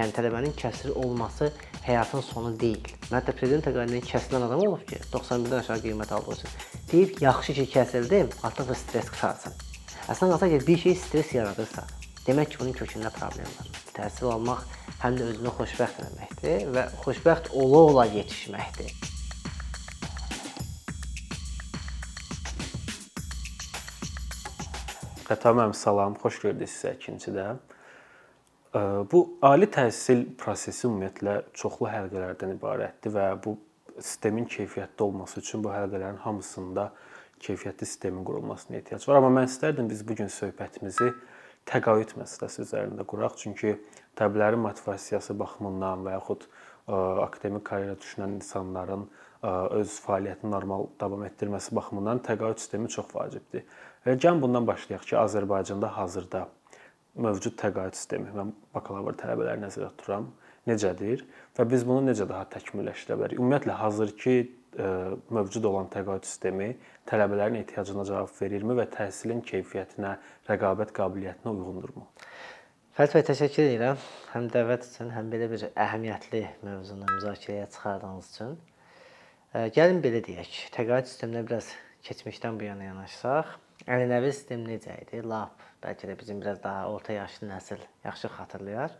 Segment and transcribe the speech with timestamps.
[0.00, 1.50] Yəni tələbənin kəsri olması
[1.84, 2.86] həyatın sonu deyil.
[3.10, 6.54] Hətta prezident təqaüdündən kəsilən adam olub ki, 91-dən aşağı qiymət aldığı üçün.
[6.92, 9.58] Deyir, yaxşı ki, kəsildim, artıq da stres qısarsın.
[10.08, 11.84] Əslində qalsa ki, bir şey stres yaradırsa,
[12.24, 13.68] demək ki, bunun kökündə problem var.
[13.98, 14.62] Təhsil almaq
[15.02, 18.94] həm də özünü xoşbəxt etməkdir və xoşbəxt ola-ola yetişməkdir.
[25.28, 27.50] Xətam müəllim salam, xoş gördük sizə ikincidə.
[28.72, 33.56] Bu ali təhsil prosesi ümumiyyətlə çoxlu həlqələrdən ibarətdir və bu
[33.98, 36.92] sistemin keyfiyyətli olması üçün bu həlqələrin hamısında
[37.42, 39.18] keyfiyyətli sistemin qurulmasına ehtiyac var.
[39.18, 41.08] Amma mən istərdim biz bu gün söhbətimizi
[41.66, 43.74] təqaüd məsələsi üzərində quraq, çünki
[44.18, 46.46] tələbələrin motivasiyası baxımından və yaxud
[47.26, 49.08] akademik karyera düşünən insanların
[49.80, 53.66] öz fəaliyyətini normal davam etdirməsi baxımından təqaüd sistemi çox vacibdir.
[54.06, 56.46] Gəlin bundan başlayaq ki, Azərbaycanda hazırda
[57.20, 60.30] mövcud təqaüd sistemi və bakalavr tələbələri nəzərdə tuturam
[60.68, 61.24] necədir
[61.56, 63.40] və biz bunu necə daha təkmilləşdirə bilərik?
[63.40, 64.88] Ümumiyyətlə hazırki e,
[65.32, 66.70] mövcud olan təqaüd sistemi
[67.10, 70.16] tələbələrin ehtiyacına cavab verirmi və təhsilin keyfiyyətinə,
[70.48, 72.06] rəqabət qabiliyyətinə uyğundurmu?
[72.98, 74.00] Fərid bəy, təşəkkür edirəm.
[74.34, 78.58] Həm dəvət üçün, həm belə bir əhəmiyyətli mövzunu müzakirəyə çıxardığınız üçün.
[79.54, 81.70] E, gəlin belə deyək, təqaüd sisteminə biraz
[82.06, 83.54] keçmişdən bu yana yanaşsaq,
[83.86, 85.22] ənənəvi sistem necə idi?
[85.24, 88.96] Lap bəlkə də bizim biraz daha orta yaşlı nəsil yaxşı xatırlayar.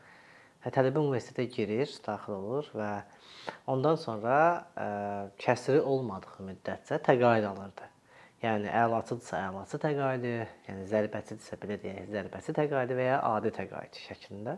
[0.61, 2.91] Hə, tələbə universitetə girir, daxil olur və
[3.73, 4.35] ondan sonra
[4.77, 4.89] ə,
[5.41, 7.89] kəsri olmadığı müddətcə təqaüd alırdı.
[8.41, 10.35] Yəni əlaçıdırsa əlaçı təqaüdü,
[10.69, 14.57] yəni zərbəçidirsə belə deyək, zərbəçi təqaüdü və ya adi təqaüd şəklində.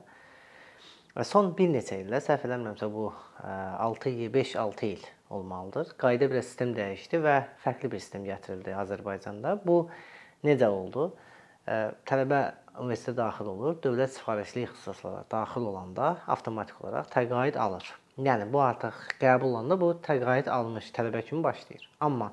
[1.12, 3.08] Və son bir neçə ildə səhv eləmirəmsə bu
[3.42, 5.90] 6 il, 5-6 il olmalıdır.
[5.98, 7.34] Qayda bir sistem dəyişdi və
[7.64, 9.58] fərqli bir sistem gətirildi Azərbaycanda.
[9.66, 9.90] Bu
[10.46, 11.10] necə oldu?
[11.66, 12.40] tələbə
[12.82, 17.86] universitetə daxil olur, dövlət sifarişli ixtisaslara daxil olanda avtomatik olaraq təqaüd alır.
[18.18, 21.88] Yəni bu artıq qəbul olanda bu təqaüd almış tələbə kimi başlayır.
[22.00, 22.32] Amma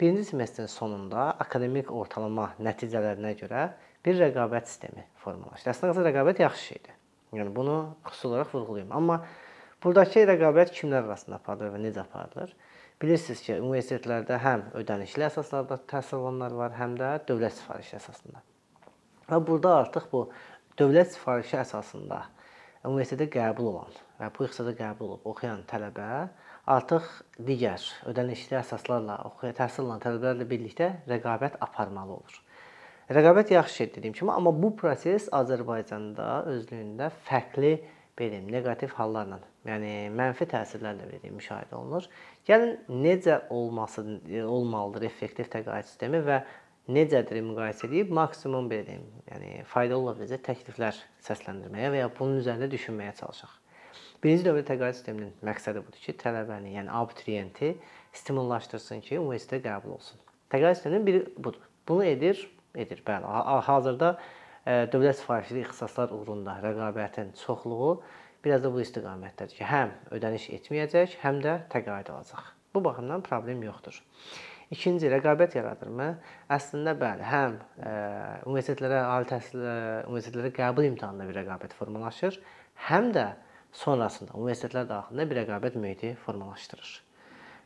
[0.00, 3.68] birinci semestrin sonunda akademik ortalama nəticələrinə görə
[4.04, 5.70] bir rəqabət sistemi formalaşır.
[5.74, 6.96] Əslində rəqabət yaxşı şeydir.
[7.34, 7.76] Yəni bunu
[8.08, 8.92] xüsusi olaraq vurğulayım.
[8.96, 9.20] Amma
[9.84, 12.56] buradakı rəqabət kimlər arasında aparılır və necə aparılır?
[13.04, 18.40] Bilirsiniz ki, universitetlərdə həm ödənişli əsaslarda təhsil alanlar var, həm də dövlət sifarişi əsasında.
[19.28, 20.22] Və burada artıq bu
[20.80, 22.22] dövlət sifarişi əsasında
[22.88, 26.06] universitetə qəbul olan və bu ixtisasa qəbul olub oxuyan tələbə
[26.76, 27.10] artıq
[27.50, 32.40] digər ödənişli əsaslarla oxuyan təhsil alan tələbələrlə birlikdə rəqabət aparmalı olur.
[33.12, 37.74] Rəqabət yaxşı şey dediyim kimi, amma bu proses Azərbaycanda özlüyündə fərqli
[38.18, 42.06] belə neqativ hallarla, yəni mənfi təsirlərlə belə müşahidə olunur.
[42.46, 44.04] Gəlin necə olması
[44.44, 46.42] olmalıdır effektiv təqaüd sistemi və
[46.94, 52.42] necədir müqayisə edib maksimum belə deyim, yəni faydalı ola biləcək təkliflər səsləndirməyə və ya bunun
[52.42, 53.60] üzərində düşünməyə çalışaq.
[54.24, 57.74] Birinci dövlət təqaüd sisteminin məqsədi budur ki, tələbəni, yəni abituriyenti
[58.20, 60.20] stimullaşdırsın ki, universitetə qəbul olsun.
[60.52, 61.66] Təqaüd sisteminin biri budur.
[61.88, 62.40] Bunu edir,
[62.76, 63.02] edir.
[63.04, 63.28] Bəli,
[63.66, 67.90] hazırda e, dövlət sifarişli ixtisaslar uğrunda rəqabətin çoxluğu
[68.44, 72.50] biraz da bu istiqamətdədir ki, həm ödəniş etməyəcək, həm də təqaüd alacaq.
[72.74, 74.00] Bu baxımdan problem yoxdur.
[74.72, 76.08] İkinci, rəqabət yaradırmı?
[76.52, 77.92] Əslində bəli, həm ə,
[78.48, 79.60] universitetlərə, ali təhsil
[80.08, 82.38] universitetlərə qəbul imtahanında bir rəqabət formalaşır,
[82.88, 83.26] həm də
[83.76, 86.94] sonrasında universitetlər daxilində bir rəqabət mühiti formalaşdırır.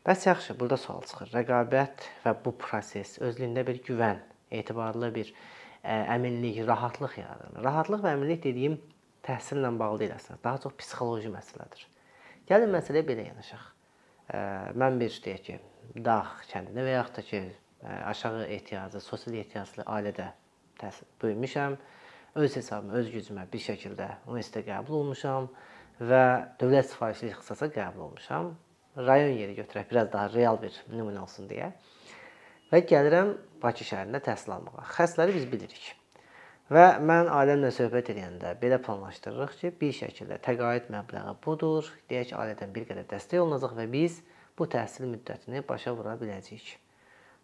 [0.07, 1.31] Bəs yaxşı, burada sual çıxır.
[1.37, 4.21] Rəqabət və bu proses özlüyündə bir güvən,
[4.51, 7.63] etibarlı bir e, əminlik, rahatlıq yaradır.
[7.63, 8.77] Rahatlıq və əminlik dediyim
[9.25, 11.85] təhsillə bağlı deyil əslində, daha çox psixoloji məsələdir.
[12.49, 13.65] Gəlin məsələyə belə yanaşaq.
[14.79, 15.57] Mən bir deyək ki,
[16.05, 17.41] dağ kəndində və yaxud da ki,
[18.11, 20.31] aşağı ehtiyaclı, sosial ehtiyaclı ailədə
[21.21, 21.77] böyümüşəm.
[22.39, 25.47] Öz hesabıma, öz gücümə bir şəkildə universitetə qəbul olmuşam
[25.99, 26.23] və
[26.61, 28.51] dövlət sifarişli ixtisasa qəbul olmuşam.
[28.97, 31.71] Rayon yeri götürək, biraz daha real bir nümunə olsun deyə.
[32.69, 34.85] Və gəlirəm Bakı şəhərində təhsil almağa.
[34.93, 35.87] Xəstləri biz bilirik.
[36.71, 41.89] Və mən ailəmlə söhbət edəndə belə planlaşdırırıq ki, bir şəkildə təqaüd məbləği budur.
[42.11, 44.19] Deyək ki, ailədən bir qədər dəstək olunacaq və biz
[44.59, 46.69] bu təhsil müddətini başa vura biləcəyik.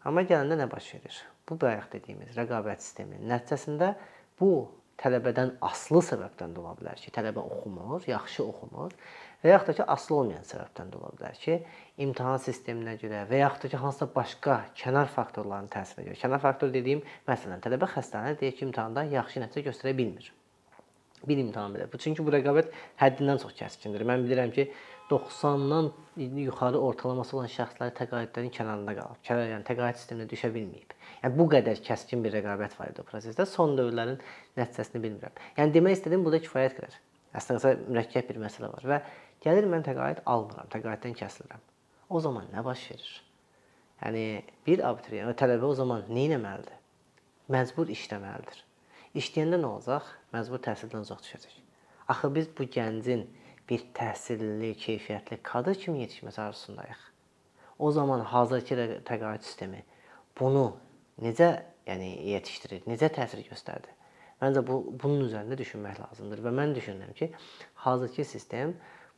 [0.05, 1.19] Amma gələndə nə baş verir?
[1.49, 3.95] Bu bayaq dediyimiz rəqabət sisteminin nəticəsində
[4.39, 4.51] bu
[5.01, 8.93] tələbədən aslı səbəbdən də ola bilər ki, tələbə oxumur, yaxşı oxumur
[9.45, 11.57] və yaxud da ki, aslı olmayan səbəbdən də ola bilər ki,
[12.01, 16.17] imtahan sisteminə görə və yaxud da ki, hansısa başqa kənar faktorların təsirinə görə.
[16.23, 20.31] Kənar faktor dediyim, məsələn, tələbə xəstələnir, deyək ki, imtahanda yaxşı nəticə göstərə bilmir.
[21.25, 21.87] Bir imtahan belə.
[21.89, 24.03] Bu çünki bu rəqabət həddindən çox kəskindir.
[24.05, 24.67] Mən bilirəm ki,
[25.09, 29.19] 90-dan yuxarı ortalaması olan şəxslər təqaüdlərin kənarında qalıb.
[29.29, 30.95] Yəni təqaüd sisteminə düşə bilməyib.
[31.23, 33.45] Yəni bu qədər kəskin bir rəqabət var idi o prosesdə.
[33.49, 34.17] Son dövrlərin
[34.57, 35.43] nəticəsini bilmirəm.
[35.59, 36.97] Yəni demək istədim burada kifayət qədər.
[37.35, 38.99] Əslində mürəkkəb bir məsələ var və
[39.43, 41.63] gəlir mən təqaüd almıram, təqaüddən kəsilirəm.
[42.09, 43.13] O zaman nə baş verir?
[44.01, 44.23] Yəni
[44.67, 46.77] bir abituriyent, o tələbə o zaman nə etməlidir?
[47.51, 48.61] Məcbur işləməlidir.
[49.15, 50.07] İşləyəndə nə olacaq?
[50.35, 51.57] Məcbur təhsildən uzaq düşəcək.
[52.11, 53.25] Axı biz bu gəncin
[53.69, 57.03] bir təhsilli, keyfiyyətli kadr kimi yetişməsi arzusundayıq.
[57.79, 58.75] O zaman hazırki
[59.07, 59.83] təqaüd sistemi
[60.39, 60.67] bunu
[61.21, 61.49] necə
[61.87, 63.91] yəni yetişdirir, necə təsir göstərdi?
[64.45, 67.31] Məncə bu bunun üzərində düşünmək lazımdır və mən düşünürəm ki,
[67.81, 68.75] hazırki sistem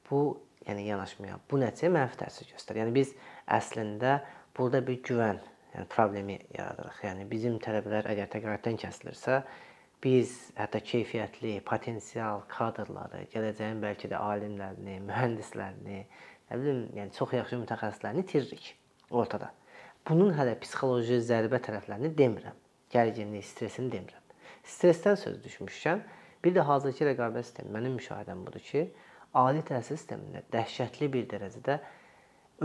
[0.10, 0.22] bu
[0.68, 2.86] yəni yanaşmaya, bu nəticəyə mənfi təsir göstərir.
[2.86, 3.14] Yəni biz
[3.58, 4.18] əslində
[4.58, 5.40] burada bir güvən,
[5.74, 7.02] yəni problemi yaradırıq.
[7.06, 9.42] Yəni bizim tələbələr əgər təqaüddən kəsilirsə,
[10.04, 16.04] biz hətta keyfiyyətli, potensial kadrları, gələcəyin bəlkə də alimlərini, mühəndislərini,
[16.50, 18.70] nə bilim, yəni çox yaxşı mütəxəssislərini itiririk
[19.10, 19.52] ortada.
[20.08, 22.64] Bunun hələ psixoloji zərbə tərəflərini demirəm.
[22.94, 24.27] Gərginlik, stresini demirəm.
[24.68, 26.02] Stressdən söz düşmüşkən,
[26.44, 28.84] bir də hazırki rəqabət sistemi mənim müşahidəm budur ki,
[29.34, 31.78] ali təhsil sistemində dəhşətli bir dərəcədə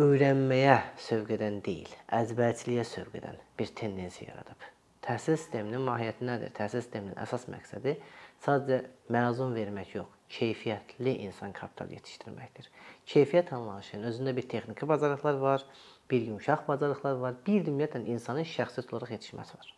[0.02, 0.76] öyrənməyə
[1.06, 1.90] sövq edən deyil,
[2.20, 4.64] əzbərçiliyə sövq edən bir tendensiya yaradıb.
[5.02, 6.52] Təhsil sisteminin mahiyyəti nədir?
[6.56, 7.96] Təhsil sisteminin əsas məqsədi
[8.44, 8.78] sadəcə
[9.14, 12.70] məzun vermək yox, keyfiyyətli insan kapitalı yetişdirməkdir.
[13.10, 15.66] Keyfiyyət anlayışının özündə bir texniki bacarıqlar var,
[16.10, 19.72] bir yumşaq bacarıqlar var, bir ümumiyyətlə insanın şəxsiyyət olaraq yetişməsi var.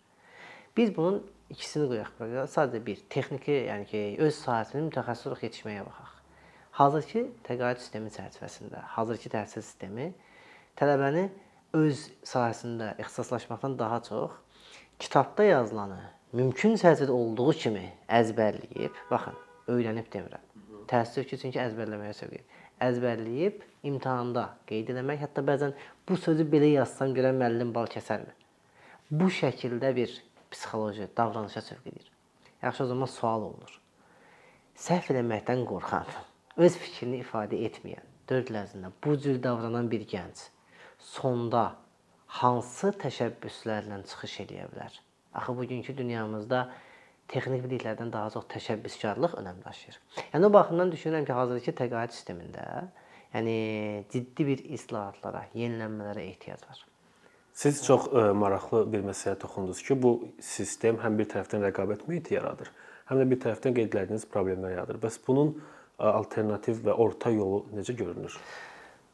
[0.76, 2.44] Biz bunun ikisini qoyaq bura.
[2.50, 6.14] Sadəcə bir texniki, yəni ki, öz sahəsinin mütəxəssis olaraq yetişməyə baxaq.
[6.80, 10.08] Hazırki təqaüd sistemi çərçivəsində, hazırki təhsil sistemi
[10.80, 11.28] tələbəni
[11.78, 14.34] öz sahəsində ixtisaslaşmaqdan daha çox
[14.98, 16.00] kitabda yazılanı
[16.34, 17.86] mümkün dərəcədə olduğu kimi
[18.18, 19.38] əzbərləyib, baxın,
[19.70, 20.42] öyrənib demirəm.
[20.90, 22.60] Təəssüf ki, çünki əzbərləməyə sövq edir.
[22.82, 25.78] Əzbərləyib imtahanda qeyd eləmək, hətta bəzən
[26.08, 28.34] bu sözü belə yazsam görən müəllim bal kəsərmi?
[29.14, 30.12] Bu şəkildə bir
[30.54, 32.10] psixoloji davranışa sövq edir.
[32.62, 33.80] Yaxşı o zaman sual olunur.
[34.74, 36.08] Səhv eləməkdən qorxan,
[36.56, 40.48] öz fikrini ifadə etməyən, dörd ləzində bu cür davranan bir gənc
[40.98, 41.64] sonda
[42.40, 44.96] hansı təşəbbüslərlə çıxış eləyə bilər?
[45.34, 46.64] Axı bugünkü dünyamızda
[47.28, 50.00] texnik biliklərdən daha çox təşəbbüskarlıq önəm daşıyır.
[50.32, 52.66] Yəni o baxımdan düşünürəm ki, hazırki təqaüd sistemində
[53.34, 53.54] yəni
[54.12, 56.84] ciddi bir islahatlara, yenilənmələrə ehtiyac var.
[57.54, 60.10] Siz çox ə, e, maraqlı bir məsələyə toxundunuz ki, bu
[60.42, 62.72] sistem həm bir tərəfdən rəqabət mühiti yaradır,
[63.06, 64.96] həm də bir tərəfdən qeyd etdiyiniz problemlər yaradır.
[65.04, 68.34] Bəs bunun e, alternativ və orta yolu necə görünür?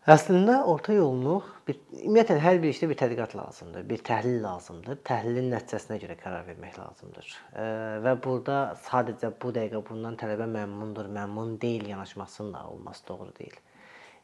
[0.09, 1.35] Əslində orta yolunu
[1.69, 5.03] bir ümumiyyətlə hər bir işdə bir tədqiqat lazımdır, bir təhlil lazımdır.
[5.11, 7.35] Təhlilin nəticəsinə görə qərar vermək lazımdır.
[7.53, 7.67] E,
[8.07, 13.61] və burada sadəcə bu dəqiqə bundan tələbə məmnundur, məmnun deyil yanaşmasının da olması doğru deyil.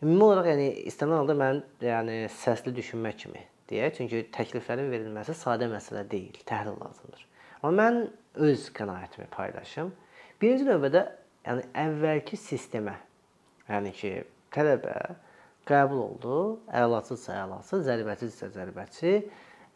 [0.01, 5.69] Ümumi olaraq yəni istənilən halda mən yəni səsli düşünmək kimi deyə, çünki təkliflərin verilməsi sadə
[5.71, 7.27] məsələ deyil, təhlil lazımdır.
[7.63, 8.01] Amma mən
[8.47, 9.93] öz qənaətimi paylaşım.
[10.41, 11.03] Birinci növbədə
[11.47, 12.97] yəni əvvəlki sistemə,
[13.71, 14.13] yəni ki,
[14.55, 14.97] tələbə
[15.67, 16.37] qəbul oldu.
[16.83, 19.17] Əlasızsa əlası, zərbəsizsə zərbəçi,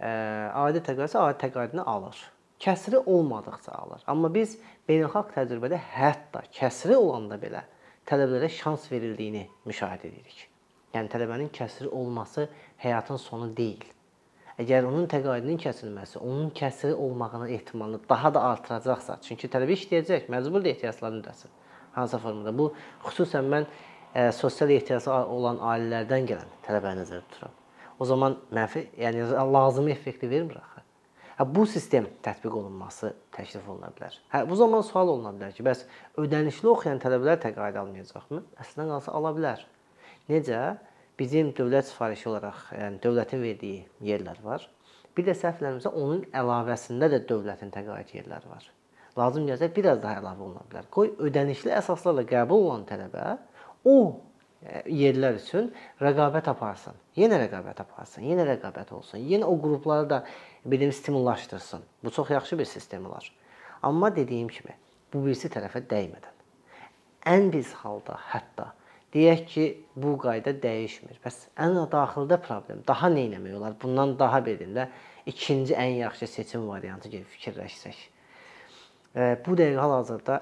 [0.00, 2.20] adi təqaüdsə adi təqaüdünü alır.
[2.60, 4.02] Kəsri olmadıqca alır.
[4.12, 4.58] Amma biz
[4.88, 7.64] beynəlxalq təcrübədə hətta kəsri olanda belə
[8.08, 10.48] tələbələrə şans verildiyini müşahidə edirik.
[10.94, 12.48] Yəni tələbənin kəsri olması
[12.82, 13.84] həyatın sonu deyil.
[14.60, 20.72] Əgər onun təqaüdünün kəsilməsi onun kəsri olmağının ehtimalını daha da artıracaqsa, çünki tələbə işləyəcək, məcburdur
[20.74, 21.54] ehtiyaclarını ödəsin.
[21.94, 22.52] Hansısa formada.
[22.58, 22.66] Bu
[23.06, 27.56] xüsusən mən ə, sosial ehtiyacı olan ailələrdən gələn tələbə nəzərdə tuturam.
[28.00, 30.84] O zaman mənfi, yəni lazımi effekti vermir axı.
[31.40, 34.16] Hə bu sistem tətbiq olunması təklif oluna bilər.
[34.32, 35.86] Hə bu zaman sual oluna bilər ki, bəs
[36.20, 38.42] ödənişli oxuyan tələbələr təqaüd almayacaqmı?
[38.60, 39.64] Əslində qalsa ala bilər.
[40.30, 40.78] Necə?
[41.18, 44.62] Bizim dövlət sifarişi olaraq, yəni dövlətin verdiyi yerlər var.
[45.16, 48.68] Bir də səhvlərimizə onun əlavəsində də dövlətin təqaüd yerləri var.
[49.18, 50.86] Lazım gəlsə biraz daha əlavə oluna bilər.
[50.94, 53.26] Qoy ödənişli əsaslarla qəbul olunan tələbə
[53.90, 53.96] o
[54.62, 56.96] e, yerlər üçün rəqabət aparsın.
[57.18, 59.20] Yenə rəqabət aparsın, yenə rəqabət olsun.
[59.20, 60.24] Yenə o qrupları da
[60.64, 61.82] bilim stimullaşdırsın.
[62.04, 63.32] Bu çox yaxşı bir sistem olar.
[63.82, 64.76] Amma dediyim kimi,
[65.12, 66.36] bu birisi tərəfə dəymədən.
[67.26, 68.70] Ən pis halda hətta
[69.14, 69.64] deyək ki,
[69.96, 71.18] bu qayda dəyişmir.
[71.24, 73.74] Bəs ən daxildə problem, daha nə etmək olar?
[73.82, 74.88] Bundan daha birində
[75.26, 77.98] ikinci ən yaxşı seçim variantı kimi fikirləşsək.
[79.16, 80.40] E, bu dəqiqə hal-hazırda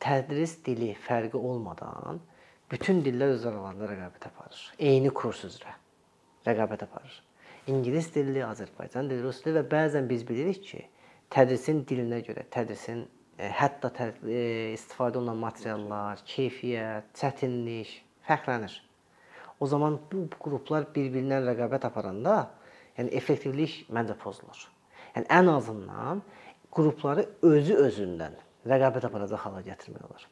[0.00, 2.20] tədris dili fərqi olmadan
[2.70, 4.64] bütün dillər öz aralarında rəqabət aparır.
[4.78, 5.74] Eyni kurs üzrə
[6.48, 7.22] rəqabət aparır.
[7.68, 10.84] İngilis dili, Azərbaycan dili, rus dili və bəzən biz bilirik ki,
[11.32, 13.04] tədrisin dilinə görə, tədrisin
[13.38, 14.42] hətta tə, e,
[14.74, 17.92] istifadə olunan materiallar, keyfiyyət, çətinlik
[18.26, 18.74] fərqlənir.
[19.60, 22.48] O zaman bu qruplar bir-birinə rəqabət aparanda,
[22.98, 24.58] yəni effektivlik məncə pozulur.
[25.14, 26.22] Yəni ən azından
[26.74, 28.34] qrupları özü özündən
[28.68, 30.26] rəqabət aparacaq hala gətirmək olar.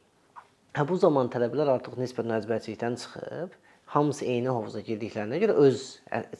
[0.77, 3.55] Hə bu zaman tələbələr artıq nisbətən əzbərçilikdən çıxıb,
[3.95, 5.83] hamısı eyni hovuza girdiklərinə görə öz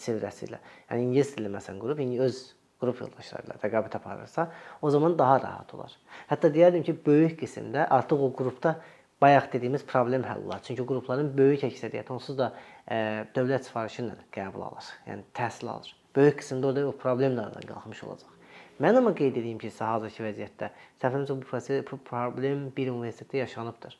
[0.04, 0.60] çevrəsi ilə,
[0.92, 2.42] yəni ingilis dili məsələn qrup, indi öz
[2.82, 4.48] qrup yoldaşları ilə rəqabət aparırsa,
[4.82, 5.94] o zaman daha rahat olar.
[6.30, 8.78] Hətta deyərdim ki, böyük qismdə artıq o qrupda
[9.22, 10.64] bayaq dediyimiz problem həll olar.
[10.66, 14.90] Çünki qrupların böyük əksəriyyəti onsuz da ə, dövlət sifarişi ilə qəbul alır.
[15.10, 15.94] Yəni təhsil alır.
[16.18, 18.34] Böyük qismdə orada o problem də aradan qalxmış olacaq.
[18.82, 20.70] Mən amma qeyd edeyim ki, hazırki vəziyyətdə
[21.02, 23.98] səhvimizə bu proses bu problem bir universitetdə yaşanıbdır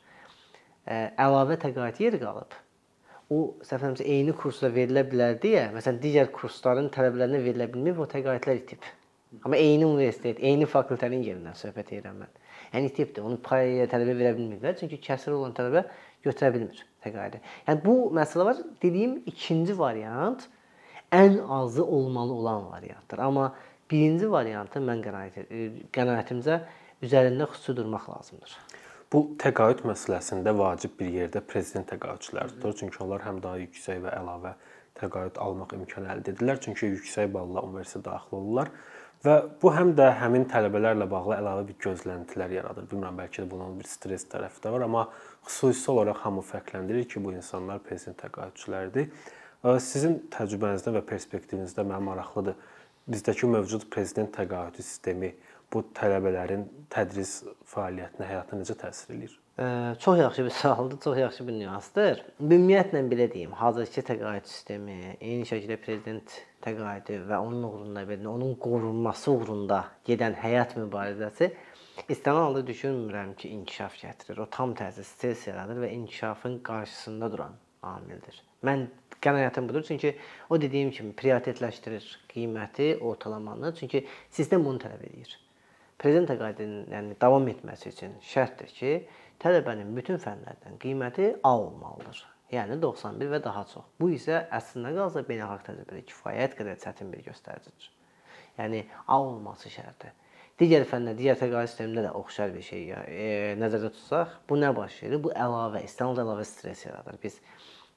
[0.88, 2.54] əlavə təqaüd yeri qalıb.
[3.28, 8.62] O səhvimsə eyni kursda verilə bilər deyə, məsələn digər kursların tələbələrinə verilə bilmir, o təqaüdlər
[8.62, 8.86] itib.
[9.44, 12.30] Amma eyni universitet, eyni fakültənin yerindən söhbət edirəm mən.
[12.72, 13.26] Yəni itibdir.
[13.28, 15.84] Onu paya tələbə verə bilmirlər, çünki kəsr olan tələbə
[16.24, 17.42] götürə bilmir təqaüdü.
[17.68, 18.64] Yəni bu məsələ var.
[18.80, 20.48] Dediyim ikinci variant
[21.12, 23.24] ən azı olmalı olan variantdır.
[23.28, 23.50] Amma
[23.90, 25.52] birinci variantı mən qənaət
[25.92, 26.62] qənaətimcə
[27.04, 28.56] üzərində xüsusi durmaq lazımdır.
[29.08, 32.74] Bu təqaüd məsələsində vacib bir yerdə prezident təqaüdçüləridir.
[32.76, 34.52] Çünki onlar həm daha yüksək və əlavə
[35.00, 36.60] təqaüd almaq imkanı əldə edirlər.
[36.60, 38.68] Çünki yüksək balla universitetə daxil olurlar
[39.24, 42.84] və bu həm də həmin tələbələrlə bağlı əlavə bir gözləntilər yaradır.
[42.90, 45.08] Bilmirəm, bəlkə də bunun bir stress tərəfi də var, amma
[45.48, 49.08] xüsusi olaraq hamı fərqləndirir ki, bu insanlar prezident təqaüdçüləridir.
[49.82, 52.60] Sizin təcrübənizdə və perspektivinizdə mənim maraqlıdır.
[53.08, 55.32] Bizdəki mövcud prezident təqaüdü sistemi
[55.72, 59.36] bu tələbələrin tədris fəaliyyətinə, həyatına necə təsir eləyir?
[59.98, 62.20] Çox yaxşı bir sualdır, çox yaxşı bir nüansdır.
[62.40, 68.54] Ümumiyyətlə belə deyim, hazırki təqaüd sistemi, eyni şəkildə prezident təqaüdü və onun uğrunda belə, onun
[68.62, 71.50] qorunması uğrunda gedən həyat mübarizəsi
[72.06, 74.38] istənilən halda düşünmürəm ki, inkişaf gətirir.
[74.44, 78.38] O tam tərsi stres yaradır və inkişafın qarşısında duran amildir.
[78.62, 78.86] Mən
[79.22, 79.82] qənaətim budur.
[79.82, 80.14] Çünki
[80.50, 83.74] o dediyim kimi prioritetləşdirir qiyməti, ortalamanı.
[83.74, 85.38] Çünki sistem bunu tələb edir.
[85.98, 88.92] Prezident təqaüdünün yəni davam etməsi üçün şərtdir ki,
[89.42, 92.20] tələbənin bütün fənlərdən qiyməti A olmalıdır.
[92.52, 93.84] Yəni 91 və daha çox.
[94.00, 97.90] Bu isə əslində qalsa beynəlxalq təcrübədə kifayət qədər çətin bir göstəricidir.
[98.60, 100.14] Yəni A olması şərti.
[100.58, 103.26] Digər fənlər, digər təqaüd sistemində də oxşar bir şey e,
[103.60, 105.20] nəzərdə tutsaq, bu nə baş verir?
[105.22, 107.18] Bu əlavə, istənilən əlavə stres yaradır.
[107.22, 107.36] Biz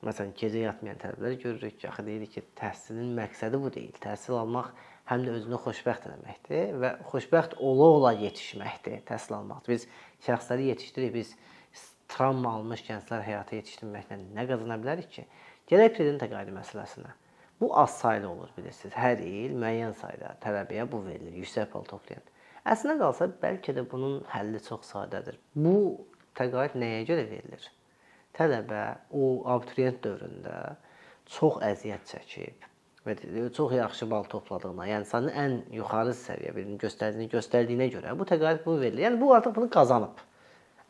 [0.05, 3.97] məsələn gecə yatmayan tələbələr görürük ki, axı deyirik ki, təhsilin məqsədi bu deyil.
[4.03, 4.69] Təhsil almaq
[5.11, 9.75] həm də özünü xoşbəxt etməkdir və xoşbəxt ola-ola yetişməkdir, təhsil almaqdır.
[9.75, 9.87] Biz
[10.27, 11.33] şəxsləri yetişdiririk, biz
[12.11, 15.25] travma almış gənclər həyata yetişdirməklə nə qazana bilərik ki?
[15.71, 17.11] Gələk prezident təqaüdü məsələsinə.
[17.61, 18.95] Bu az saylı olur bilirsiniz.
[18.97, 22.23] Hər il müəyyən sayda tələbəyə bu verilir, yüksək bal toplayan.
[22.71, 25.37] Əslində qalsa bəlkə də bunun həlli çox sadədir.
[25.55, 25.75] Bu
[26.39, 27.67] təqaüd nəyə görə verilir?
[28.37, 30.57] Tələbə o abituriyent dövründə
[31.29, 32.67] çox əziyyət çəkib,
[33.05, 33.15] və
[33.55, 38.61] çox yaxşı bal topladığına, yəni sənin ən yuxarı səviyyə birini göstərdiyini göstərdiyinə görə bu təqaüd
[38.65, 39.07] bu verilir.
[39.07, 40.21] Yəni bu artıq bunu qazanıb.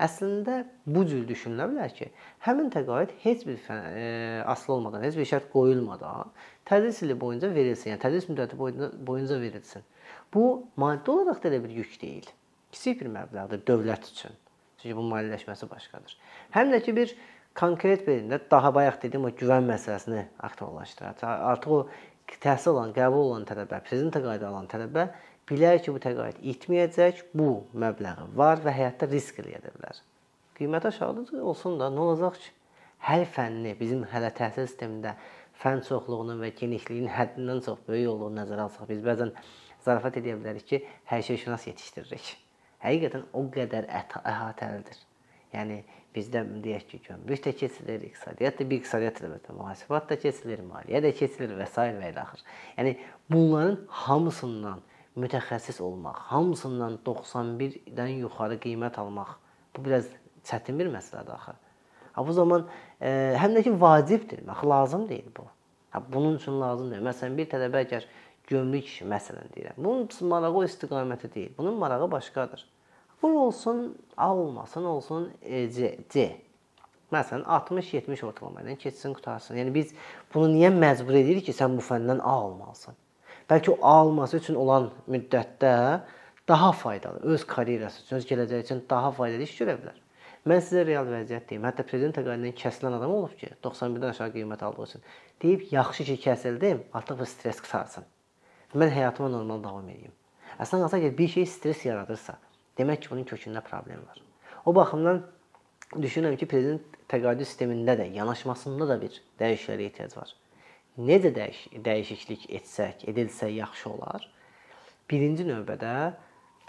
[0.02, 2.10] Əslində bu cür düşünülə bilər ki,
[2.48, 6.32] həmin təqaüd heç bir e, asılı olmadan, heç bir şərt qoyulmadan
[6.66, 7.94] tədris ili boyunca verilsin.
[7.94, 9.86] Yəni tədris müddəti boyunca, boyunca verilsin.
[10.34, 12.28] Bu maddi olaraq da elə bir yük deyil.
[12.72, 14.36] Kiçik bir məbləğdir dövlət üçün.
[14.82, 16.18] Çünki bu maliyyələşməsi başqadır.
[16.56, 17.16] Həm də ki bir
[17.58, 21.26] konkret birində daha bayaq dediyim o güvən məsələsini aktuallaşdırır.
[21.26, 21.82] Artıq o
[22.42, 25.10] təhsil alan, qəbul olan tələbə, prezident təqaüdü alan tələbə
[25.50, 27.50] bilər ki, bu təqaüd itməyəcək, bu
[27.84, 30.00] məbləği var və həyatda risk eləyə bilər.
[30.58, 32.52] Qiymət aşağıdır olsun da nə olacaq ki?
[33.02, 35.16] Hər fənni bizim hələ təhsil sistemində
[35.62, 39.34] fənn çoxluğunun və genişliyinin həddindən çox böyük olduğunu nəzərə alsaq, biz bəzən
[39.86, 42.30] zarafat edə bilərik ki, hər şey şünas yetişdiririk.
[42.86, 45.02] Həqiqətən o qədər əhatəlidir.
[45.54, 45.82] Yəni
[46.16, 51.02] bizdə deyək ki, gömrük də keçilir, iqtisadiyyat da bir iqtisadiyyat əlbəttə, mühasibat da keçilir, maliyyə
[51.06, 51.86] də keçilir və s.
[52.00, 52.44] və ilə axır.
[52.78, 52.96] Yəni
[53.32, 54.82] bunların hamısından
[55.20, 59.36] mütəxəssis olmaq, hamısından 91-dən yuxarı qiymət almaq
[59.76, 60.08] bu biraz
[60.48, 61.56] çətin bir məsələdir axı.
[62.12, 62.68] Ha bu zaman
[63.00, 65.48] e, həm də ki vacibdir, axı lazım deyil bu.
[65.92, 67.04] Ha bunun üçün lazım deyil.
[67.08, 68.08] Məsələn bir tələbə əgər
[68.48, 69.78] gömrük məsələn deyirəm.
[69.78, 71.52] Bunun marağı o istiqaməti deyil.
[71.58, 72.68] Bunun marağı başqadır.
[73.22, 75.98] Bu olsun A olmasın, olsun e, C.
[76.10, 76.42] C.
[77.12, 79.58] Məsələn 60-70 ortalama ilə keçsin, qutarsın.
[79.60, 79.92] Yəni biz
[80.34, 82.96] bunu niyə məcbur edirik ki, sən bu fəndən A almalısan?
[83.50, 85.74] Bəlkə o A alması üçün olan müddətdə
[86.48, 89.98] daha faydalı, öz karyerası üçün, öz gələcəyi üçün daha faydalı iş görə bilər.
[90.48, 91.66] Mən sizə real vəziyyət deyim.
[91.68, 95.04] Hətta prezident təqaüdündən kəsilən adam olub ki, 91-dən aşağı qiymət aldığı üçün.
[95.44, 98.08] Deyib, yaxşı ki, kəsildim, artıq bu stres qısarsın.
[98.74, 100.16] Mən həyatıma normal davam edeyim.
[100.58, 102.38] Əslində qalsa bir şey stres yaradırsa,
[102.80, 104.22] Demək ki, bunun kökündə problem var.
[104.66, 105.24] O baxımdan
[105.96, 110.36] düşünürəm ki, prezident təqaüdü sistemində də, yanaşmasında da bir dəyişikliyə ehtiyac var.
[111.00, 114.28] Necə dəyiş dəyişiklik etsək, edilsə yaxşı olar?
[115.12, 115.96] Birinci növbədə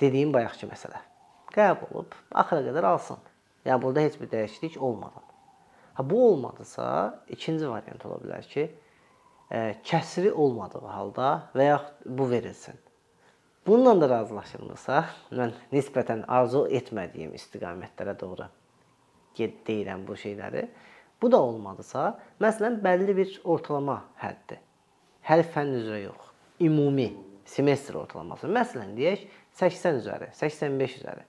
[0.01, 1.03] dediyim bayaqçı məsələ.
[1.55, 3.19] Qəbul olub axıra qədər alsın.
[3.67, 5.27] Yəni burada heç bir dəyişiklik olmadan.
[5.95, 6.87] Ha bu olmadısa,
[7.29, 8.65] ikinci variant ola bilər ki,
[9.51, 12.79] ə, kəsri olmadığı halda və ya bu verilsin.
[13.67, 15.05] Bununla da razılaşılmırsa,
[15.39, 18.49] mən nisbətən arzu etmədiyim istiqamətlərə doğru
[19.39, 20.65] deyirəm bu şeyləri.
[21.23, 24.59] Bu da olmadısa, məsələn, bəlli bir ortalama həddir.
[25.31, 26.27] Hər fənn üzrə yox,
[26.61, 27.09] ümumi
[27.47, 28.51] semestr ortalaması.
[28.51, 29.29] Məsələn, deyək
[29.63, 31.27] 80 üzəri, 85 üzəri.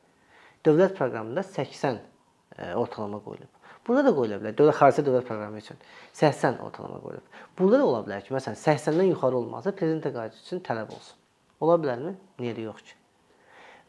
[0.66, 3.64] Dövlət proqramında 80 ə, ortalama qoyulub.
[3.86, 4.58] Burada da qoyula bilər.
[4.58, 5.78] Dövlət xarici dövlət proqramı üçün
[6.18, 7.42] 80 ortalama qoyulub.
[7.60, 11.20] Burada da ola bilər ki, məsələn, 80-dən yuxarı olması prezident təqaüdü üçün tələb olsun.
[11.64, 12.14] Ola bilərmi?
[12.44, 12.96] Niyə də yox ki?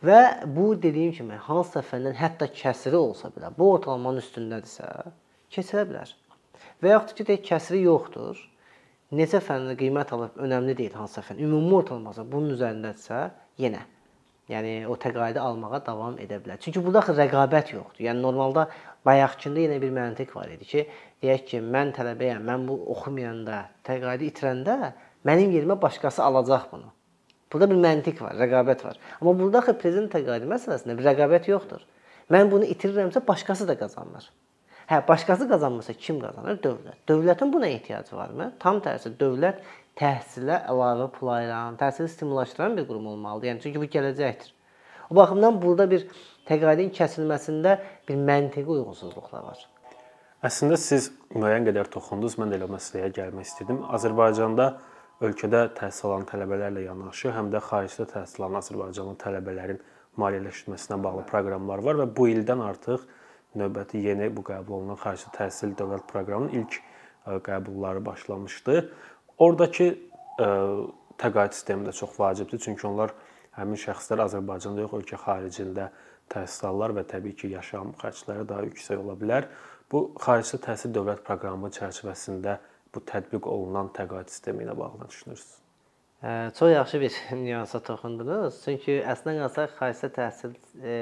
[0.05, 0.19] Və
[0.57, 4.91] bu dediyim kimi hansısa fəndən hətta kəsiri olsa belə, bu ortalamanın üstündədirsə,
[5.55, 6.13] keçirə bilər.
[6.83, 8.43] Və yaxud ki, deyək kəsiri yoxdur.
[9.15, 11.43] Neçə fəndə qiymət alıb önəmli deyil hansısa fənn.
[11.47, 13.21] Ümumi ortalaması bunun üzərindədirsə,
[13.65, 13.85] yenə
[14.51, 16.59] yəni o təqaüdü almağa davam edə bilər.
[16.61, 18.03] Çünki burada axı rəqabət yoxdur.
[18.05, 18.67] Yəni normalda
[19.09, 20.85] bayaqkında yenə bir məntiq var idi ki,
[21.25, 24.77] deyək ki, mən tələbəyəm, mən bu oxumayanda, təqaüdü itirəndə
[25.25, 26.93] mənim yerimə başqası alacaq bunu.
[27.55, 28.99] Burada bir məntiq var, rəqabət var.
[29.21, 31.85] Amma burada axı prezident təqaüdü məsələsində bir rəqabət yoxdur.
[32.35, 34.27] Mən bunu itirirəmsə başqası da qazanır.
[34.89, 36.59] Hə, başqası qazanmasa kim qazanır?
[36.65, 36.99] Dövlət.
[37.09, 38.51] Dövlətin buna ehtiyacı varmı?
[38.61, 39.63] Tam tərsi dövlət
[39.97, 43.53] təhsilə əlavə pul ayıran, təhsili stimullaşdıran bir qurum olmalıdır.
[43.53, 44.51] Yəni çünki bu gələcəkdir.
[45.11, 46.09] O baxımdan burada bir
[46.49, 49.63] təqaüdün kəsilməsində bir məntiqi uyğunsuzluqlar var.
[50.45, 52.37] Əslində siz müəyyən qədər toxundunuz.
[52.41, 53.81] Mən də elə məsələyə gəlmək istədim.
[53.97, 54.75] Azərbaycanda
[55.25, 59.83] ölkədə təhsil alan tələbələrlə yanaşı, həm də xaricdə təhsil alan Azərbaycanlı tələbələrin
[60.21, 63.07] maliyyələşdirilməsinə bağlı proqramlar var və bu ildən artıq
[63.59, 66.79] növbəti yeni bu qəbul olunan xarici təhsil dövlət proqramının ilk
[67.47, 68.81] qəbulları başlamışdı.
[69.39, 69.87] Oradakı
[70.39, 70.49] ə,
[71.19, 73.15] təqaüd sistemi də çox vacibdir, çünki onlar
[73.57, 75.89] həmin şəxslər Azərbaycanda yox, ölkə xaricində
[76.33, 79.49] təhsil alırlar və təbii ki, yaşam xərcləri daha yüksək ola bilər.
[79.91, 82.59] Bu xarici təhsil dövlət proqramı çərçivəsində
[82.95, 85.53] bu tətbiq olunan təqaüd sistemi ilə bağlı düşünürsüz?
[86.59, 88.61] Çox yaxşı bir nüansa toxundunuz.
[88.65, 90.95] Çünki əslində qalsaq xarici təhsil e,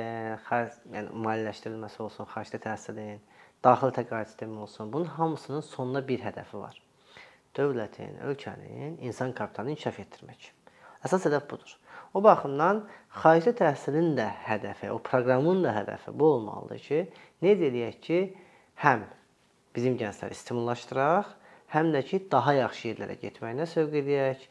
[0.48, 3.20] xaric, yəni maliyyələşdirilməsi olsun, xarici təhsilin,
[3.64, 6.81] daxili təqaüd sistemi olsun, bunun hamısının sonunda bir hədəfi var
[7.57, 10.48] dövlətin, ölkənin insan kapitalını inkişaf etdirmək.
[11.05, 11.74] Əsas hədəf budur.
[12.16, 12.83] O baxımdan
[13.22, 17.00] xarici təhsilin də hədəfi, o proqramın da hədəfi bu olmalıdır ki,
[17.44, 18.20] necə eləyək ki,
[18.85, 19.05] həm
[19.76, 21.33] bizim gəncləri stimullaşdıraq,
[21.73, 24.45] həm də ki, daha yaxşı yerlərə getməyinə sövq edək,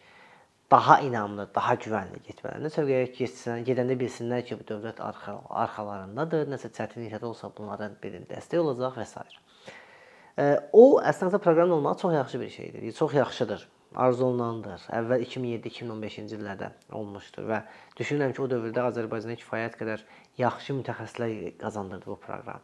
[0.71, 3.27] daha inamlı, daha güvənli sövq edək ki,
[3.67, 9.05] gedəndə bilsinlər ki, bu dövlət arxa, arxalarındadır, nəsə çətinliklər olsa bunların birində dəstək olacaq və
[9.05, 9.27] s.
[10.73, 12.91] O əslində proqram olmağı çox yaxşı bir şeydir.
[12.97, 13.67] Çox yaxşıdır.
[13.95, 14.85] Arzu olunandır.
[14.95, 17.57] Əvvəl 2007-2015-ci illərdə olmuşdur və
[17.99, 20.05] düşünürəm ki, o dövrdə Azərbaycanda kifayət qədər
[20.39, 22.63] yaxşı mütəxəssislər qazandırdı bu proqram.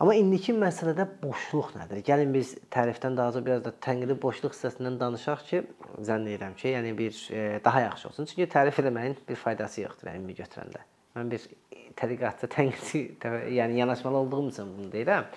[0.00, 2.00] Amma indiki məsələdə boşluq nədir?
[2.06, 5.60] Gəlin biz tərifdən daha çox biraz da tənqidi boşluq hissəsindən danışaq ki,
[6.08, 8.30] zənn edirəm ki, yəni bir e, daha yaxşı olsun.
[8.30, 10.80] Çünki tərif eləməyin bir faydası yoxdur ümumi götürəndə.
[11.18, 11.44] Mən bir
[12.00, 13.02] təriqatçı, tənqidçi,
[13.58, 15.28] yəni yanaşmalı olduğum üçün bunu deyirəm.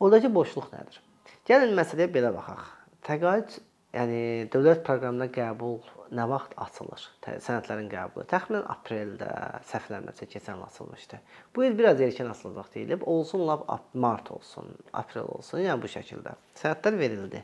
[0.00, 0.98] Oradakı boşluq nədir?
[1.46, 2.66] Gəlin məsələyə belə baxaq.
[3.06, 3.54] Təqaüd,
[3.94, 4.20] yəni
[4.52, 5.78] dövlət proqramına qəbul
[6.14, 7.06] nə vaxt açılır?
[7.26, 9.30] Sənədlərin qəbulu təxminən apreldə
[9.70, 11.20] səhvləmirəmsə keçən il açılmışdı.
[11.54, 13.02] Bu il biraz erkən açılacaq deyilib.
[13.06, 16.36] Olsun lap mart olsun, aprel olsun, yəni bu şəkildə.
[16.62, 17.42] Sənədlər verildi.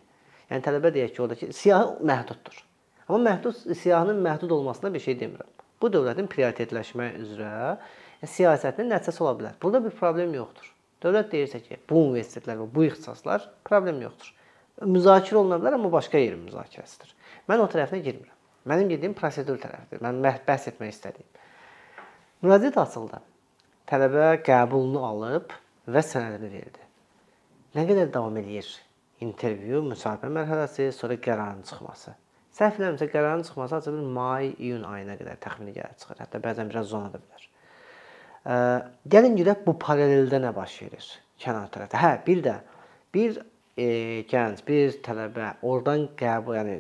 [0.51, 2.63] Yəni tələbə deyək ki, oradakı siyahı məhduddur.
[3.09, 5.53] Amma məhdud siyahının məhdud olmasına bir şey demirəm.
[5.83, 9.59] Bu dövlətin prioritetləşmə üzrə yəni, siyasətinin nəticəsi ola bilər.
[9.63, 10.71] Burada bir problem yoxdur.
[11.05, 14.33] Dövlət deyirsə ki, bu universitetlər və bu ixtisaslar problem yoxdur.
[14.85, 17.15] Müzakirə oluna bilər, amma başqa yerin müzakirəsidir.
[17.49, 18.35] Mən o tərəfinə girmirəm.
[18.69, 20.03] Mənim gediyim prosedur tərəfdir.
[20.05, 21.29] Mən bəhs etmək istədiyim.
[22.45, 23.23] Müraciət açıldı.
[23.89, 25.55] Tələbə qəbulunu alıb
[25.89, 26.85] və sənədini verdi.
[27.77, 28.69] Nə qədər davam eləyir?
[29.25, 32.13] İntervyu, müsahibə mərhələsi, sonra qərarın çıxması.
[32.57, 36.21] Səhv eləmirəmsə qərarın çıxması açılır may, iyun ayına qədər təxmini gəlir çıxır.
[36.25, 37.47] Hətta bəzən biraz zona da bilər.
[39.13, 41.09] Gəlin görək bu paraleldə nə baş verir
[41.43, 42.01] kənar tərəfdə.
[42.01, 42.55] Hə, bir də
[43.15, 43.41] bir
[43.77, 46.77] e, gənc, bir tələbə oradan qəbul, yəni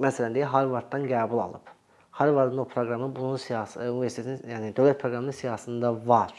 [0.00, 1.74] məsələn deyək Harvarddan qəbul alıb.
[2.20, 6.34] Harvardın o proqramı bunun siyasi universitetin, yəni dövlət proqramının siyasətində var.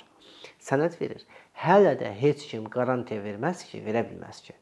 [0.61, 1.25] Sənəd verir.
[1.57, 4.55] Hələ də heç kim qarantiya verməz ki, verə bilməz ki,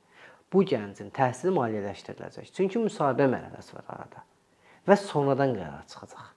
[0.54, 2.52] bu gəncin təhsili maliyyələşdiriləcək.
[2.56, 4.25] Çünki müsahibə mərhələsi var arada
[4.88, 6.28] və sonradan qərar çıxacaq.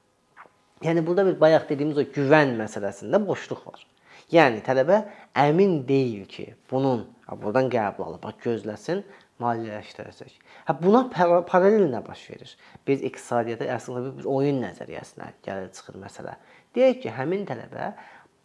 [0.83, 3.85] Yəni burada bir bayaq dediyimiz o güvən məsələsində boşluq var.
[4.33, 5.03] Yəni tələbə
[5.37, 7.05] əmin deyil ki, bunun
[7.43, 9.03] burdan qəbul alıb, bax gözləsin,
[9.43, 10.39] maliyyələşdirəcək.
[10.69, 12.55] Hə buna paralel nə baş verir?
[12.89, 16.39] Biz iqtisadiyyata əslində bir oyun nəzəriyyəsinə gəlir çıxır məsələ.
[16.77, 17.93] Deyək ki, həmin tələbə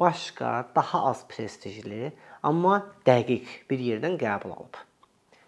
[0.02, 2.12] başqa, daha az prestijli,
[2.44, 4.84] amma dəqiq bir yerdən qəbul alıb.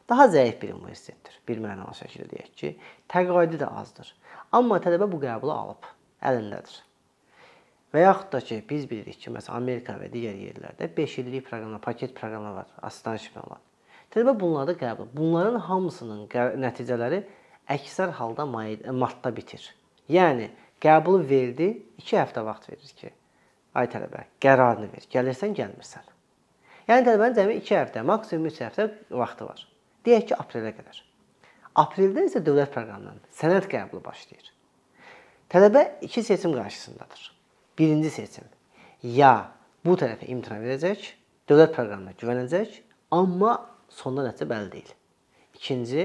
[0.10, 1.36] Daha zəif bir universitetdir.
[1.48, 2.76] Bir mənalı şəkildə deyək ki,
[3.12, 4.16] təqaüdü də azdır.
[4.56, 5.92] Amma tələbə bu qəbulu alıb,
[6.26, 6.80] əlindədir.
[7.94, 11.82] Və yaxud da ki, biz bilirik ki, məsələn Amerika və digər yerlərdə 5 illik proqramlar,
[11.82, 13.62] paket proqramlar var, assistantship olan.
[14.14, 15.10] Tələbə bunları qəbul.
[15.14, 16.28] Bunların hamısının
[16.62, 17.24] nəticələri
[17.70, 19.64] əksər halda martda bitir.
[20.10, 21.72] Yəni qəbulu verdi,
[22.02, 23.12] 2 həftə vaxt verir ki,
[23.78, 25.10] ay tələbə, qərarını ver.
[25.14, 26.06] Gəlirsən, gəlmirsən.
[26.90, 29.66] Yəni tələbənin cəmi 2 həftə, maksimum 3 həftə vaxtı var.
[30.06, 31.02] Deyək ki, aprelə qədər.
[31.82, 34.54] Apreldə isə dövlət proqramından sənəd qəbulu başlayır.
[35.50, 37.39] Tələbə iki seçim qarşısındadır.
[37.80, 38.48] Birinci seçim
[39.04, 39.52] ya
[39.86, 41.06] bu tərəfə imtahan verəcək,
[41.48, 42.74] dövlət proqramına güvənəcək,
[43.16, 43.54] amma
[43.94, 44.90] sonda nəticə bəlli deyil.
[45.56, 46.04] İkinci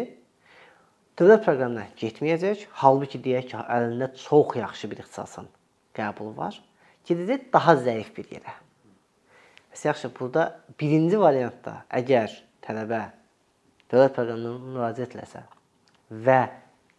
[1.18, 5.50] dövlət proqramına getməyəcək, halbuki deyək ki, əlində çox yaxşı bir ixtisasın
[5.98, 6.60] qəbulu var.
[7.08, 8.54] Gedəcək daha zəif bir yerə.
[9.74, 10.46] Bəs yaxşı, burada
[10.80, 13.02] birinci variantda əgər tələbə
[13.90, 15.44] dövlət proqramına müraciət etsə
[16.14, 16.40] və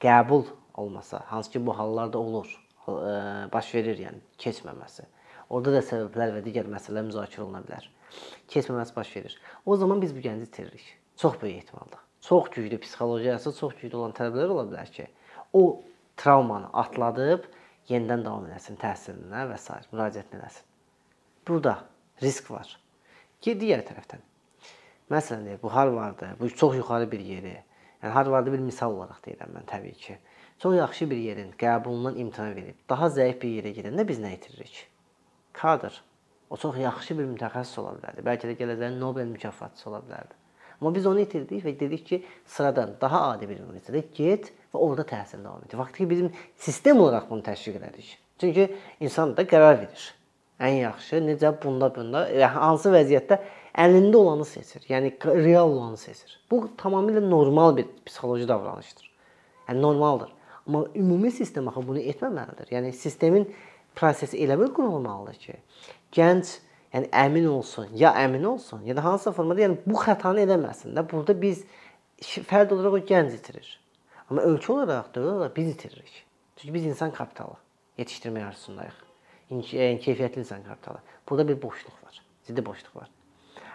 [0.04, 2.52] qəbul olmasa, hansı ki bu hallarda olur,
[3.54, 5.06] baş verir, yəni keçməməsi.
[5.50, 7.88] Orada da səbəblər və digər məsələlər müzakirə oluna bilər.
[8.52, 9.38] Keçməməsi baş verir.
[9.66, 10.86] O zaman biz bu gənci itiririk.
[11.18, 12.02] Çox böyük ehtimalla.
[12.22, 15.08] Çox güclü psixologiyası çox güclü olan tələbələr ola bilər ki,
[15.54, 15.82] o
[16.18, 17.46] travmanı atladıb
[17.90, 19.82] yenidən davam eləsin təhsilinə və s.
[19.92, 20.66] müraciət eləsin.
[21.48, 21.78] Burada
[22.22, 22.70] risk var.
[23.42, 24.24] Ki digər tərəfdən
[25.12, 27.64] Məsələn, bu Harvarddır, bu çox yuxarı bir yeri.
[28.04, 30.18] Yəni Harvardı bir misal olaraq deyirəm mən təbii ki.
[30.60, 34.86] Çox yaxşı bir yerin qəbulundan imtahan verib daha zəif bir yerə gedəndə biz nə itiririk?
[35.54, 35.92] Kadr.
[36.50, 38.24] O çox yaxşı bir mütəxəssis ola bilərdi.
[38.24, 40.38] Bəlkə də gələcəyin Nobel mükafatçısı ola bilərdi.
[40.80, 45.04] Amma biz onu itirdik və dedik ki, sıradan daha adi bir universitetə get və orada
[45.10, 45.76] təhsil davam et.
[45.78, 46.32] Vaxtı ki bizim
[46.68, 48.14] sistem olaraq bunu təşviq elədik.
[48.40, 50.06] Çünki insan da qərar verir.
[50.60, 52.24] Ən yaxşı necə bunda bunda
[52.56, 53.40] hansı vəziyyətdə
[53.86, 54.88] əlində olanı seçir.
[54.88, 56.40] Yəni real olanı seçir.
[56.52, 59.12] Bu tamamilə normal bir psixoloji davranışdır.
[59.68, 60.35] Yəni normaldır.
[60.68, 62.72] Amma ümumi sistem axı bunu etməməlidir.
[62.74, 63.48] Yəni sistemin
[63.96, 65.58] prosesi elə bir qurulmalıdır ki,
[66.18, 66.54] gənc
[66.94, 71.06] yəni əmin olsun, ya əmin olsun, ya da hansısa formada yəni bu xətanı eləməsin də.
[71.12, 71.66] Burada biz
[72.22, 73.68] fərd olaraq o gənc itirir.
[74.30, 76.16] Amma ölkə olaraq, dövlət olaraq biz itiririk.
[76.56, 77.60] Çünki biz insan kapitalı
[77.98, 78.98] yetişdirmək arzusundayıq.
[79.52, 81.04] Yəni keyfiyyətli insan kapitalı.
[81.30, 82.22] Burada bir boşluq var.
[82.48, 83.10] Ciddi boşluq var.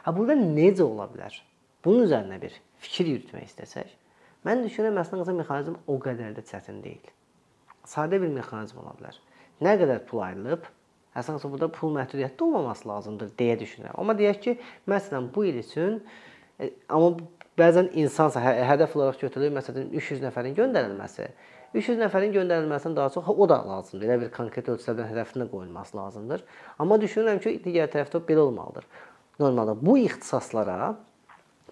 [0.03, 1.37] Ha burada necə ola bilər?
[1.85, 3.93] Bunun üzərinə bir fikir yürütmək istəsək,
[4.47, 7.11] mən düşünürəm əslində mexanizm o qədər də çətin deyil.
[7.89, 9.19] Sadə bir mexanizm ola bilər.
[9.65, 10.65] Nə qədər pul ayrılıb,
[11.17, 13.95] əsasən burada pul məhdudiyyətli olmaması lazımdır deyə düşünürəm.
[14.01, 14.57] Amma deyək ki,
[14.89, 16.01] məsələn bu il üçün
[16.59, 17.17] e, amma
[17.61, 21.29] bəzən insansa hə, hədəf olaraq götürülür, məsələn 300 nəfərin göndərilməsi.
[21.75, 24.07] 300 nəfərin göndərilməsindən daha çox o da lazımdır.
[24.09, 26.43] Elə bir konkret ölçülərdən hədəfinə qoyulması lazımdır.
[26.83, 28.89] Amma düşünürəm ki, digər tərəfdə belə olmalıdır
[29.41, 30.97] normalda bu ixtisaslara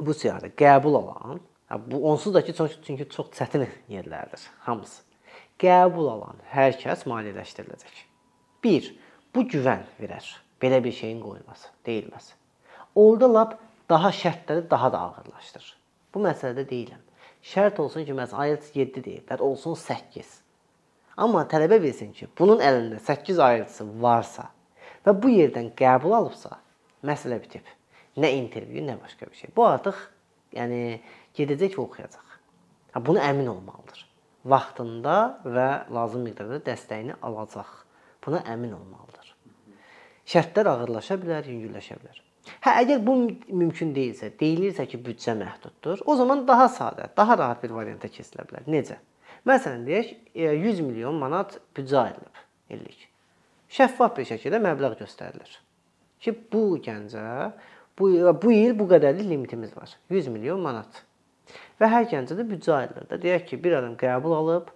[0.01, 2.55] bu siyahıda qəbul alan, bu onsuz da ki,
[2.87, 5.03] çünki çox çətin yerlərdir hamısı.
[5.59, 8.05] Qəbul alan hər kəs maliyyələşdiriləcək.
[8.65, 8.93] 1.
[9.35, 10.27] Bu güvən verər.
[10.63, 12.35] Belə bir şeyin qoyulması, deyilməsi.
[12.95, 13.59] Orda lap
[13.91, 15.69] daha şərtləri daha da ağırlaşdırır.
[16.15, 17.03] Bu məsələdə deyiləm.
[17.43, 20.33] Şərt olsun ki, məs IELTS 7 deyiblər, olsun 8.
[21.19, 24.49] Amma tələbə bilsin ki, bunun əlində 8 IELTS varsa
[25.07, 26.59] və bu yerdən qəbul alıbsa,
[27.07, 27.67] məsələ bitib.
[28.19, 29.51] Nə intervyu, nə başqa bir şey.
[29.57, 29.99] Bu artıq
[30.57, 30.99] yəni
[31.39, 32.37] gedəcək və oxuyacaq.
[32.95, 34.05] Ha bunu əmin olmalıdır.
[34.49, 37.75] Vaxtında və lazım miqdarda dəstəyini alacaq.
[38.25, 39.35] Buna əmin olmalıdır.
[40.29, 42.23] Şərtlər ağırlaşa bilər, yüngülləşə bilər.
[42.65, 43.15] Hə, əgər bu
[43.61, 48.47] mümkün deyilsə, deyilirsə ki, büdcə məhduddur, o zaman daha sadə, daha rahat bir varianta keçilə
[48.49, 48.67] bilər.
[48.73, 48.99] Necə?
[49.49, 52.45] Məsələn, deyək, 100 milyon manat büdcə ayrılıb
[52.77, 53.09] illik.
[53.73, 55.59] Şəffaf bir şəkildə məbləğ göstərilir
[56.23, 57.25] ki, bu gəncə
[57.99, 58.11] bu
[58.43, 59.95] bu il bu qədərlik limitimiz var.
[60.11, 61.05] 100 milyon manat.
[61.79, 63.19] Və hər gəncə də büdcə ayrılır da.
[63.23, 64.71] Deyək ki, bir adam qəbul alıb,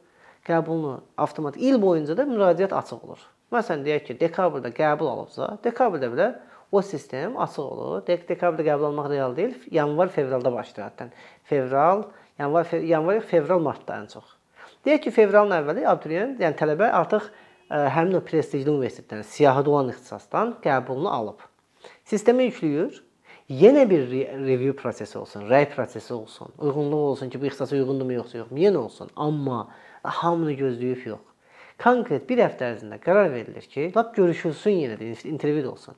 [0.46, 3.22] qəbulunu avtomatik il boyunca da müraciət açıq olur.
[3.52, 6.28] Məsələn, deyək ki, dekabrda qəbul alıbsa, dekabrda belə
[6.72, 8.06] o sistem açıq olur.
[8.06, 11.08] Dek dekabrda qəbul almaq real deyil, yanvar, fevralda başlayır hətta.
[11.50, 12.06] Fevral,
[12.38, 14.36] yanvar, fe yanvar, fevral, martda ən çox.
[14.86, 17.28] Deyək ki, fevralın əvvəli abituriyent, yəni tələbə artıq
[17.72, 21.44] həmin o prestijli universitetdən, siyahıda olan ixtisasdan qəbulunu alıb.
[22.08, 23.00] Sistemə yükləyir.
[23.50, 24.06] Yenə bir
[24.46, 26.52] review prosesi olsun, rəy prosesi olsun.
[26.58, 28.52] Uyğunluq olsun ki, bu ixtisasa uyğundurmu yoxsa yox.
[28.54, 29.10] Yenə olsun.
[29.16, 29.68] Amma
[30.02, 31.24] hamını gözləyib yox.
[31.82, 35.96] Konkret bir həftə ərzində qərar verilir ki, lap görüşülsün yenə də, intervyu olsun.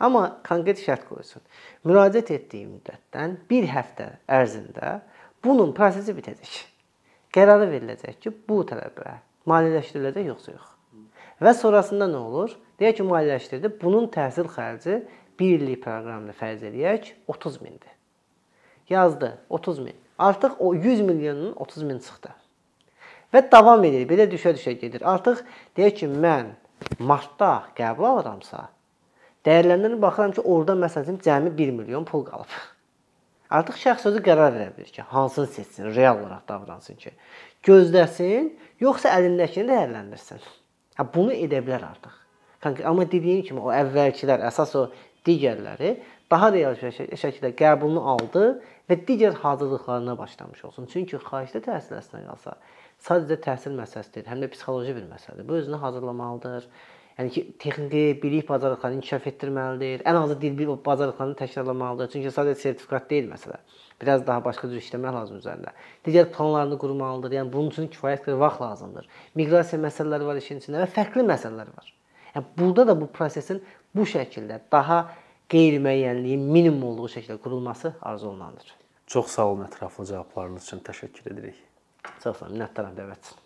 [0.00, 1.44] Amma konkret şərt qoyulsun.
[1.84, 5.00] Müraciət etdiyi müddətdən bir həftə ərzində
[5.44, 6.56] bunun prosesi bitəcək.
[7.36, 9.18] Qərarı veriləcək ki, bu tələbə
[9.50, 10.72] maliyyələşdiriləcək yoxsa yox.
[11.44, 12.56] Və sonrasında nə olur?
[12.80, 13.74] Deyək ki, maliyyələşdirdi.
[13.82, 15.02] Bunun təhsil xərci
[15.40, 17.92] 1 illik proqramını fərz eləyək 30 mindir.
[18.88, 19.96] Yazdı 30 min.
[20.18, 22.30] Artıq o 100 milyonun 30 min çıxdı.
[23.34, 24.06] Və davam edir.
[24.08, 25.02] Belə düşə-düşə gedir.
[25.04, 25.42] Artıq
[25.76, 26.54] deyək ki, mən
[26.98, 28.68] martda qəbul alıramsa,
[29.46, 32.52] dəyərləndirib baxıram ki, orada məsələn cəmi 1 milyon pul qalıb.
[33.50, 37.12] Artıq şəxs özü qərar verə bilir ki, hansını seçsin, real olaraq davransın ki,
[37.66, 40.46] gözləsin, yoxsa əlindəkini dəyərləndirsin.
[40.96, 42.14] Ha bunu edə bilər artıq.
[42.88, 44.88] Amma dediyim kimi o əvvəlkilər, əsas o
[45.26, 45.96] digərləri
[46.30, 48.44] daha real şəkildə qəbulunu aldı
[48.90, 50.88] və digər hazırlıqlarına başlamış olsun.
[50.92, 52.56] Çünki xaricdə təhsil əsnə qalsa,
[53.06, 55.48] sadəcə təhsil məsələsi deyil, həm də psixoloji bir məsələdir.
[55.48, 56.68] Bu özünü hazırlamalıdır.
[57.16, 60.02] Yəni ki, texniki bilik bacarıqlarını inkişaf etdirməlidir.
[60.04, 62.10] Ən azı dil bilik bacarıqlarını təkrarlamalıdır.
[62.12, 63.56] Çünki sadəcə sertifikat deyil məsələ.
[64.02, 65.72] Biraz daha başqa cür işləmək lazım üzərində.
[66.04, 67.38] Digər planlarını qurmalıdır.
[67.38, 69.08] Yəni bunun üçün kifayət qədər vaxt lazımdır.
[69.40, 71.94] Miqrasiya məsələləri var işin içində və fərqli məsələlər var.
[72.36, 73.62] Yəni burada da bu prosesin
[73.96, 74.98] bu şəkildə daha
[75.52, 78.74] qeyri-müəyyənliyin minimum olduğu şəkildə qurulması arzu olunandır.
[79.06, 81.56] Çox sağ olun ətraflı cavablarınız üçün təşəkkür edirik.
[82.24, 83.42] Çox sağ olun, minnətdaram dəvət üçün.